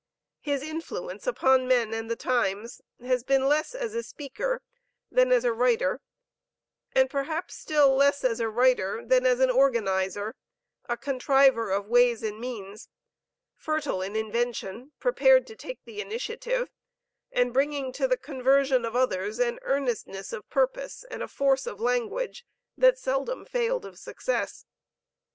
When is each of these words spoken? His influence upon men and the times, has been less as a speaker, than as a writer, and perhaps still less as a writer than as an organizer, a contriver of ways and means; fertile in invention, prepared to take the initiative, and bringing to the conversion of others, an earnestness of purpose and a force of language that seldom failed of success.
His 0.39 0.63
influence 0.63 1.27
upon 1.27 1.67
men 1.67 1.93
and 1.93 2.09
the 2.09 2.15
times, 2.15 2.81
has 3.03 3.23
been 3.23 3.47
less 3.47 3.75
as 3.75 3.93
a 3.93 4.01
speaker, 4.01 4.63
than 5.11 5.31
as 5.31 5.43
a 5.45 5.53
writer, 5.53 6.01
and 6.91 7.07
perhaps 7.07 7.53
still 7.55 7.95
less 7.95 8.23
as 8.23 8.39
a 8.39 8.49
writer 8.49 9.05
than 9.05 9.27
as 9.27 9.39
an 9.39 9.51
organizer, 9.51 10.33
a 10.89 10.97
contriver 10.97 11.69
of 11.69 11.85
ways 11.85 12.23
and 12.23 12.39
means; 12.39 12.89
fertile 13.53 14.01
in 14.01 14.15
invention, 14.15 14.91
prepared 14.99 15.45
to 15.45 15.55
take 15.55 15.81
the 15.85 16.01
initiative, 16.01 16.69
and 17.31 17.53
bringing 17.53 17.91
to 17.93 18.07
the 18.07 18.17
conversion 18.17 18.85
of 18.85 18.95
others, 18.95 19.37
an 19.37 19.59
earnestness 19.61 20.33
of 20.33 20.49
purpose 20.49 21.05
and 21.11 21.21
a 21.21 21.27
force 21.27 21.67
of 21.67 21.79
language 21.79 22.43
that 22.75 22.97
seldom 22.97 23.45
failed 23.45 23.85
of 23.85 23.99
success. 23.99 24.65